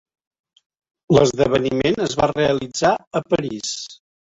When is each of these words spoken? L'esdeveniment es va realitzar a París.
L'esdeveniment 1.17 2.03
es 2.09 2.19
va 2.23 2.33
realitzar 2.35 2.95
a 3.23 3.27
París. 3.33 3.75